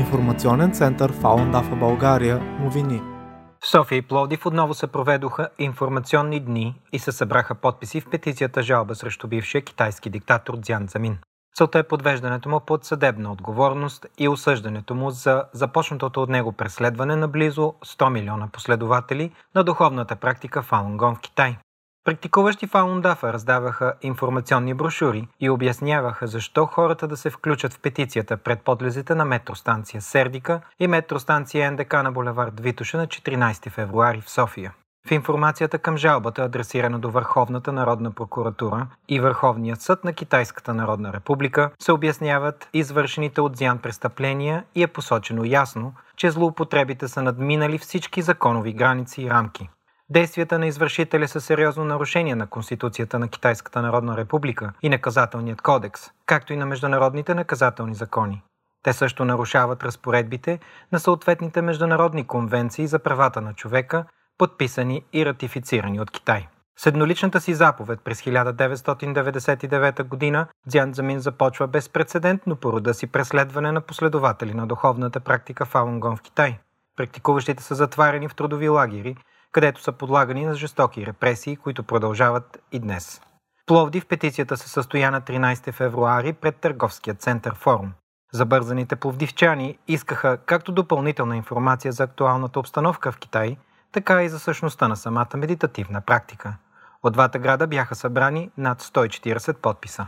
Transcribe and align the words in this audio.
Информационен 0.00 0.72
център 0.72 1.12
Фаундафа 1.12 1.76
България 1.76 2.38
новини. 2.38 3.02
В 3.60 3.70
София 3.70 3.96
и 3.96 4.02
Пловдив 4.02 4.46
отново 4.46 4.74
се 4.74 4.86
проведоха 4.86 5.48
информационни 5.58 6.40
дни 6.40 6.80
и 6.92 6.98
се 6.98 7.12
събраха 7.12 7.54
подписи 7.54 8.00
в 8.00 8.10
петицията 8.10 8.62
жалба 8.62 8.94
срещу 8.94 9.28
бившия 9.28 9.62
китайски 9.62 10.10
диктатор 10.10 10.56
Дзян 10.56 10.86
Замин. 10.86 11.18
Целта 11.56 11.78
е 11.78 11.82
подвеждането 11.82 12.48
му 12.48 12.60
под 12.60 12.84
съдебна 12.84 13.32
отговорност 13.32 14.06
и 14.18 14.28
осъждането 14.28 14.94
му 14.94 15.10
за 15.10 15.44
започнатото 15.52 16.22
от 16.22 16.28
него 16.28 16.52
преследване 16.52 17.16
на 17.16 17.28
близо 17.28 17.74
100 17.86 18.10
милиона 18.10 18.48
последователи 18.52 19.32
на 19.54 19.64
духовната 19.64 20.16
практика 20.16 20.62
Фалунгон 20.62 21.14
в 21.14 21.20
Китай. 21.20 21.56
Практикуващи 22.04 22.66
Фалундафа 22.66 23.32
раздаваха 23.32 23.94
информационни 24.02 24.74
брошури 24.74 25.28
и 25.40 25.50
обясняваха 25.50 26.26
защо 26.26 26.66
хората 26.66 27.08
да 27.08 27.16
се 27.16 27.30
включат 27.30 27.74
в 27.74 27.80
петицията 27.80 28.36
пред 28.36 28.62
подлезите 28.62 29.14
на 29.14 29.24
метростанция 29.24 30.00
Сердика 30.00 30.60
и 30.78 30.86
метростанция 30.86 31.70
НДК 31.70 31.92
на 31.92 32.12
булевард 32.12 32.60
Витуша 32.60 32.96
на 32.96 33.06
14 33.06 33.70
февруари 33.70 34.20
в 34.20 34.30
София. 34.30 34.72
В 35.08 35.10
информацията 35.10 35.78
към 35.78 35.96
жалбата, 35.96 36.42
адресирана 36.42 36.98
до 36.98 37.10
Върховната 37.10 37.72
народна 37.72 38.10
прокуратура 38.10 38.86
и 39.08 39.20
Върховният 39.20 39.80
съд 39.80 40.04
на 40.04 40.12
Китайската 40.12 40.74
народна 40.74 41.12
република, 41.12 41.70
се 41.78 41.92
обясняват 41.92 42.68
извършените 42.72 43.40
от 43.40 43.56
Зян 43.56 43.78
престъпления 43.78 44.64
и 44.74 44.82
е 44.82 44.86
посочено 44.86 45.44
ясно, 45.44 45.94
че 46.16 46.30
злоупотребите 46.30 47.08
са 47.08 47.22
надминали 47.22 47.78
всички 47.78 48.22
законови 48.22 48.72
граници 48.72 49.22
и 49.22 49.30
рамки. 49.30 49.68
Действията 50.10 50.58
на 50.58 50.66
извършителя 50.66 51.28
са 51.28 51.40
сериозно 51.40 51.84
нарушение 51.84 52.34
на 52.34 52.46
Конституцията 52.46 53.18
на 53.18 53.28
Китайската 53.28 53.82
народна 53.82 54.16
република 54.16 54.72
и 54.82 54.88
наказателният 54.88 55.62
кодекс, 55.62 56.00
както 56.26 56.52
и 56.52 56.56
на 56.56 56.66
международните 56.66 57.34
наказателни 57.34 57.94
закони. 57.94 58.42
Те 58.82 58.92
също 58.92 59.24
нарушават 59.24 59.82
разпоредбите 59.82 60.58
на 60.92 61.00
съответните 61.00 61.62
международни 61.62 62.26
конвенции 62.26 62.86
за 62.86 62.98
правата 62.98 63.40
на 63.40 63.54
човека, 63.54 64.04
подписани 64.38 65.02
и 65.12 65.26
ратифицирани 65.26 66.00
от 66.00 66.10
Китай. 66.10 66.48
С 66.78 66.86
едноличната 66.86 67.40
си 67.40 67.54
заповед 67.54 68.00
през 68.04 68.22
1999 68.22 70.02
година 70.02 70.46
Дзян 70.66 70.94
Замин 70.94 71.20
започва 71.20 71.66
безпредседентно 71.66 72.56
по 72.56 72.72
рода 72.72 72.94
си 72.94 73.06
преследване 73.06 73.72
на 73.72 73.80
последователи 73.80 74.54
на 74.54 74.66
духовната 74.66 75.20
практика 75.20 75.64
Фалунгон 75.64 76.16
в 76.16 76.22
Китай. 76.22 76.58
Практикуващите 76.96 77.62
са 77.62 77.74
затварени 77.74 78.28
в 78.28 78.34
трудови 78.34 78.68
лагери, 78.68 79.16
където 79.52 79.82
са 79.82 79.92
подлагани 79.92 80.44
на 80.44 80.54
жестоки 80.54 81.06
репресии, 81.06 81.56
които 81.56 81.82
продължават 81.82 82.62
и 82.72 82.78
днес. 82.78 83.20
Пловди 83.66 84.00
в 84.00 84.06
петицията 84.06 84.56
се 84.56 84.68
състоя 84.68 85.10
на 85.10 85.20
13 85.20 85.72
февруари 85.72 86.32
пред 86.32 86.56
Търговския 86.56 87.14
център 87.14 87.54
Форум. 87.54 87.92
Забързаните 88.32 88.96
пловдивчани 88.96 89.78
искаха 89.88 90.38
както 90.46 90.72
допълнителна 90.72 91.36
информация 91.36 91.92
за 91.92 92.02
актуалната 92.02 92.60
обстановка 92.60 93.12
в 93.12 93.18
Китай, 93.18 93.56
така 93.92 94.22
и 94.22 94.28
за 94.28 94.38
същността 94.38 94.88
на 94.88 94.96
самата 94.96 95.36
медитативна 95.36 96.00
практика. 96.00 96.56
От 97.02 97.12
двата 97.12 97.38
града 97.38 97.66
бяха 97.66 97.94
събрани 97.94 98.50
над 98.56 98.82
140 98.82 99.52
подписа. 99.52 100.06